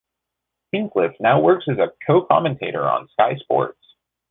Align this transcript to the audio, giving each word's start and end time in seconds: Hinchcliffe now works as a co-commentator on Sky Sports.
Hinchcliffe 0.71 1.15
now 1.19 1.39
works 1.39 1.65
as 1.69 1.77
a 1.77 1.91
co-commentator 2.07 2.81
on 2.89 3.07
Sky 3.09 3.35
Sports. 3.35 3.77